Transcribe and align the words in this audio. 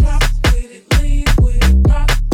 Drop 0.00 0.22
with 0.44 0.72
it, 0.72 1.00
leave 1.00 1.38
with 1.38 1.62
it, 1.62 1.88
rock. 1.88 2.31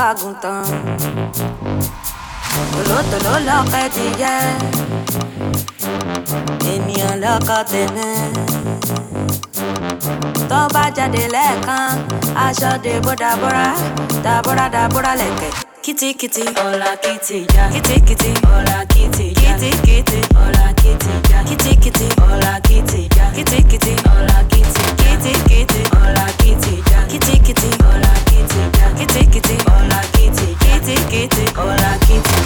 kágùntàn 0.00 0.64
tòlótòló 2.72 3.34
lọ́kẹ́ 3.48 3.86
ti 3.94 4.04
jẹ́ 4.20 4.38
ènìyàn 6.72 7.14
lọ́kọ̀ 7.24 7.60
tẹ̀lé 7.72 8.08
tó 10.50 10.60
bá 10.74 10.84
jáde 10.96 11.22
lẹ́ẹ̀kan 11.34 11.88
aṣọ 12.46 12.70
dèbò 12.84 13.12
dàbúrà 13.22 13.66
dàbúrà 14.24 14.66
dàbúrà 14.74 15.12
lẹ̀kẹ̀. 15.20 15.50
kìtìkìtì 15.84 16.44
ọ̀la 16.66 16.90
kìtì 17.04 17.36
ìjà 17.44 17.64
kìtìkìtì 17.74 18.30
ọ̀la 18.56 18.78
kìtì 18.92 19.24
ìjà 19.32 19.52
kìtìkìtì 19.60 20.18
ọ̀la 20.44 20.66
kìtì 20.82 21.12
ìjà 21.18 21.38
kìtìkìtì 21.48 22.06
ọ̀la 22.28 22.52
kìtì 22.68 23.00
ìjà 23.06 23.24
kìtìkìtì 23.36 23.92
ọ̀la 24.16 24.36
kìtì 24.50 24.84
kìtìkìtì. 25.00 25.89
Kitty 31.20 31.44
hola 31.54 31.98
kitty 32.00 32.39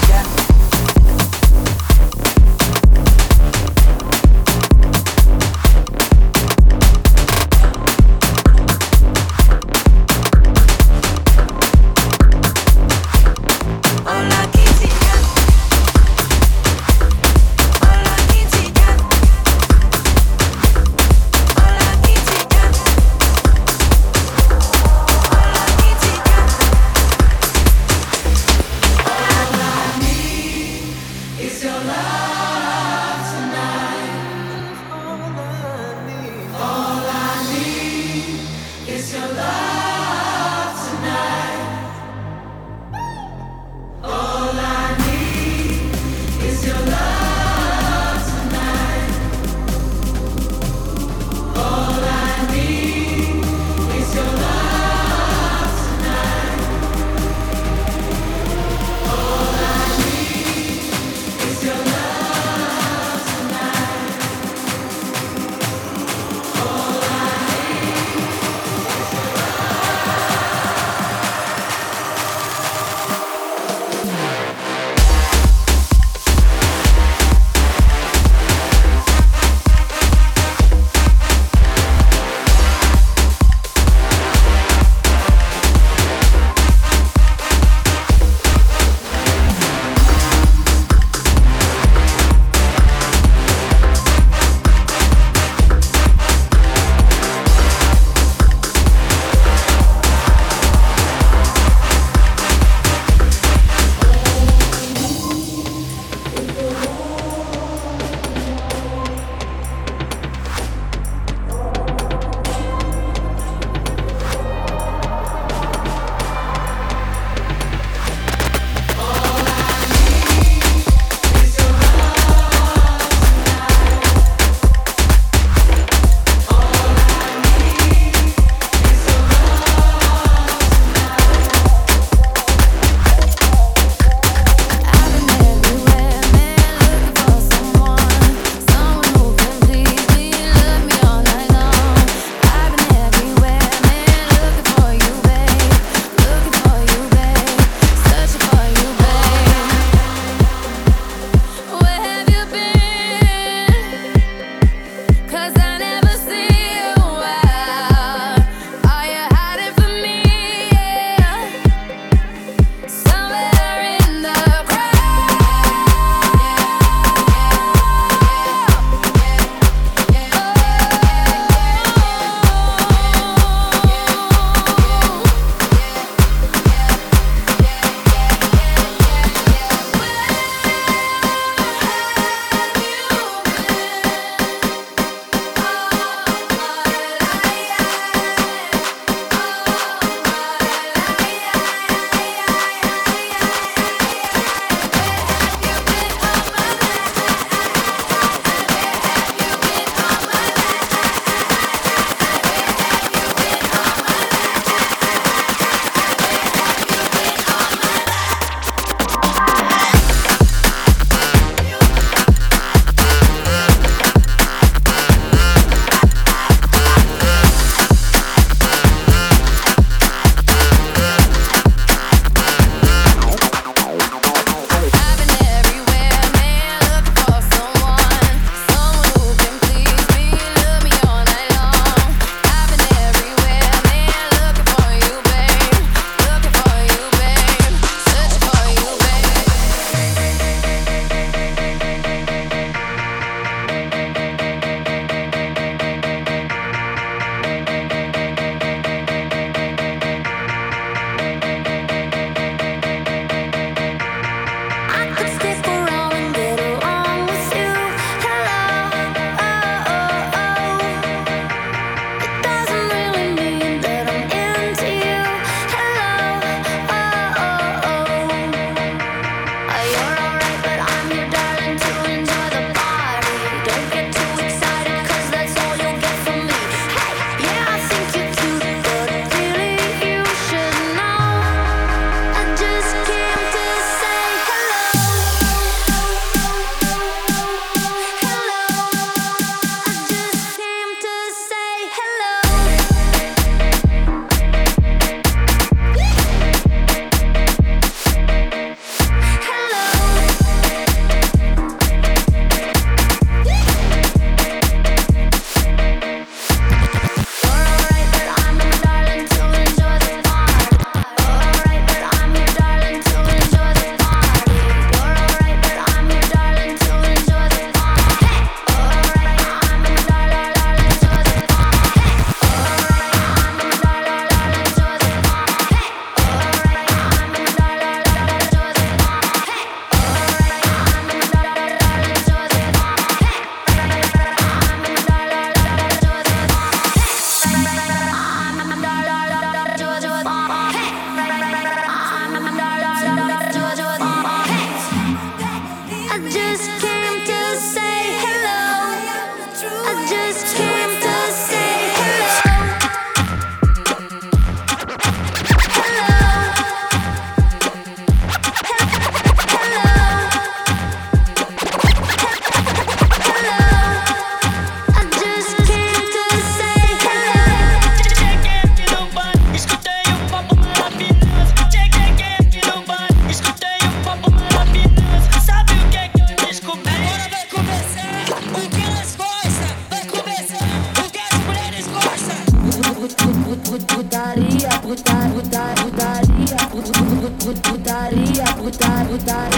putaria, 383.80 384.68
putaria, 384.80 385.34
putaria, 385.34 385.74
putaria, 385.82 386.56
putaria, 386.70 387.30
putaria, 387.62 388.44
putaria, 388.54 389.04
putaria. 389.08 389.53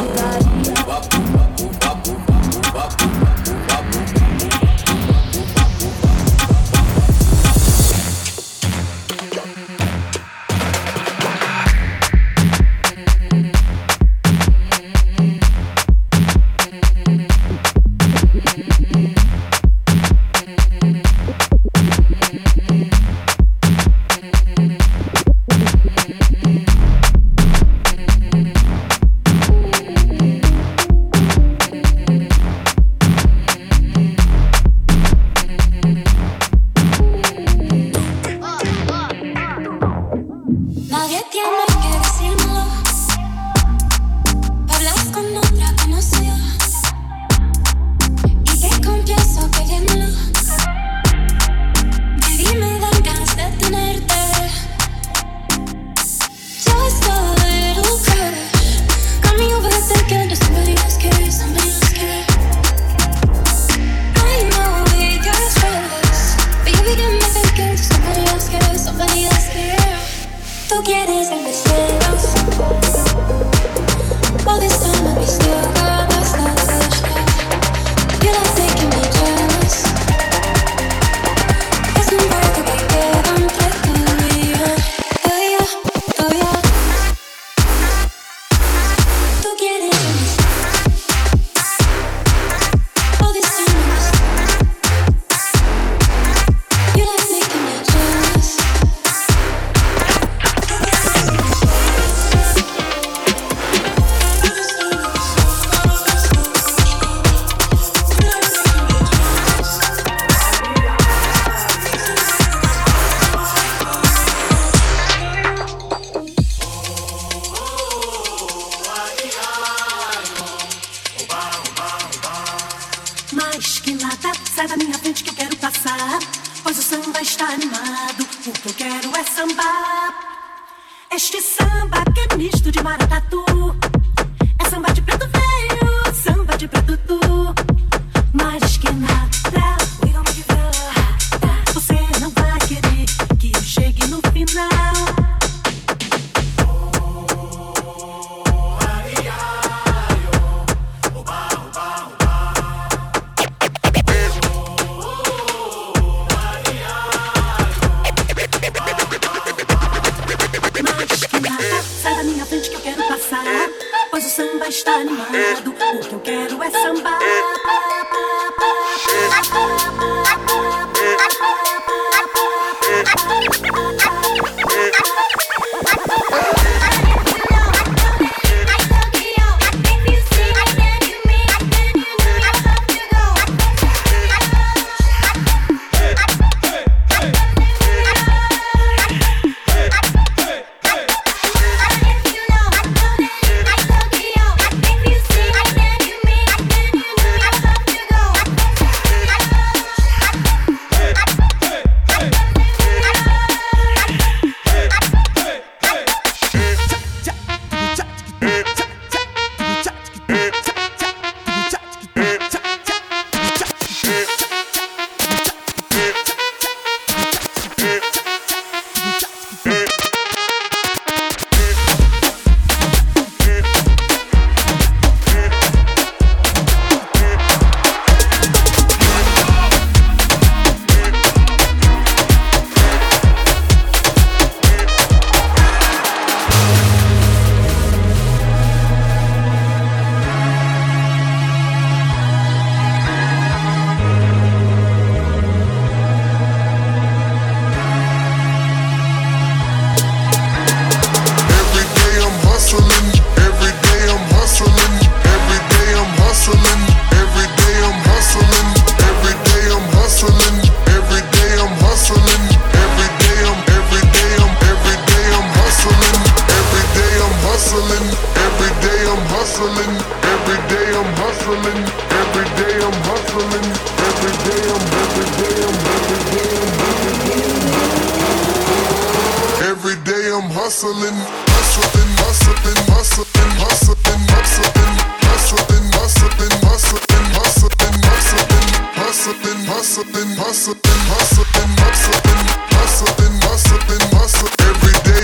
Every 289.27 289.43
day 289.43 289.59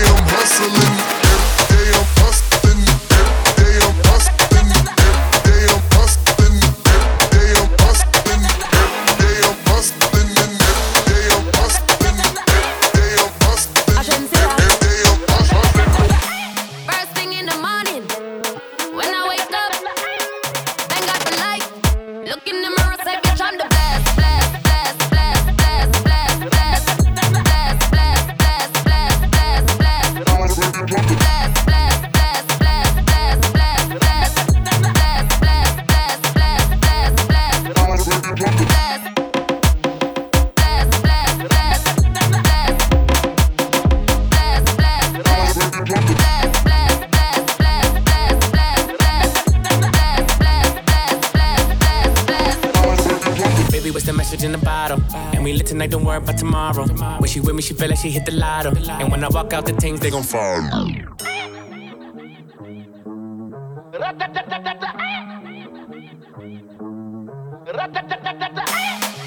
I'm 0.03 0.27
hustling, 0.27 0.75
every 0.75 1.63
day 1.71 1.87
I'm 1.93 2.07
hustling. 2.19 2.52
drop 30.93 31.11
it 31.11 31.22
feel 57.83 57.89
like 57.89 57.99
she 57.99 58.11
hit 58.11 58.25
the 58.25 58.31
lotto. 58.31 58.71
And 59.01 59.11
when 59.11 59.23
I 59.23 59.27
walk 59.27 59.51
out 59.51 59.65
the 59.65 59.73
things, 59.73 59.99
they 59.99 60.09
gon' 60.09 60.23
fall. 60.23 60.61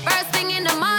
First 0.05 0.29
thing 0.33 0.51
in 0.53 0.65
the 0.65 0.75
morning. 0.81 0.96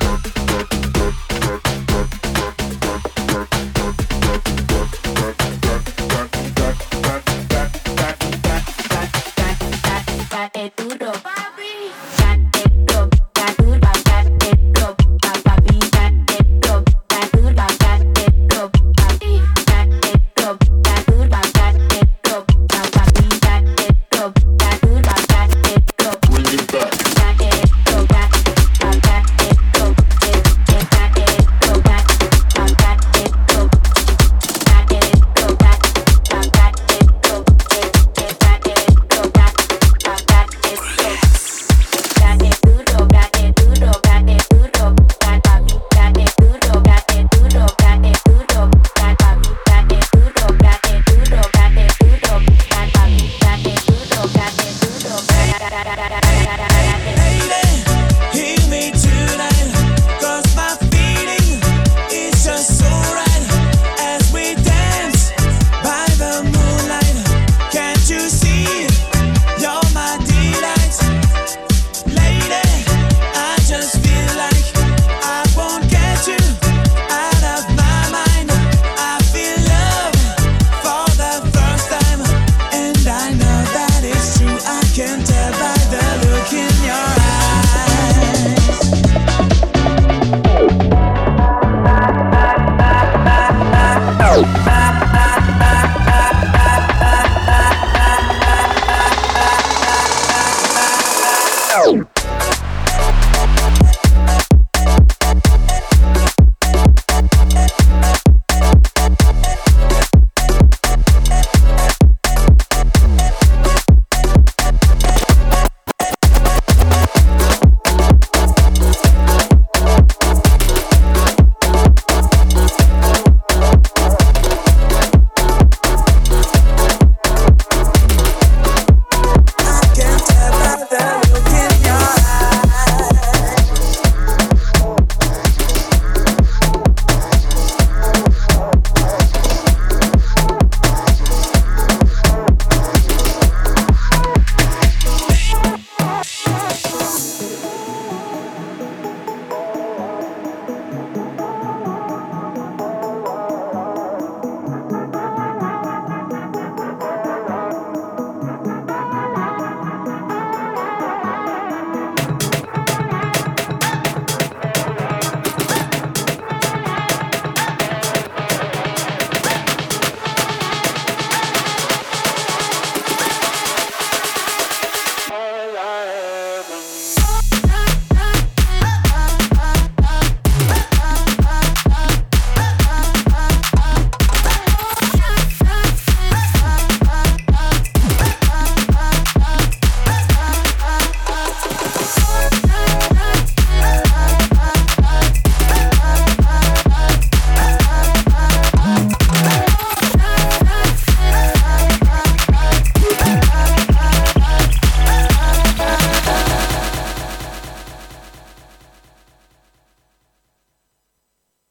Tchau. 101.71 102.20